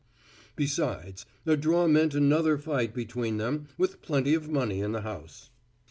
Besides, 0.55 1.27
a 1.45 1.55
draw 1.55 1.87
meant 1.87 2.15
another 2.15 2.57
fight 2.57 2.91
between 2.91 3.37
them 3.37 3.67
with 3.77 4.01
plenty 4.01 4.33
of 4.33 4.49
money 4.49 4.79
in 4.81 4.93
the 4.93 5.01
house. 5.01 5.51